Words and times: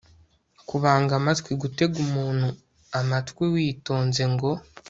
kubanga 0.69 1.11
amatwi 1.19 1.51
gutega 1.61 1.95
umuntu 2.05 2.47
amatwi 2.99 3.43
witonze 3.53 4.23
ngo 4.33 4.49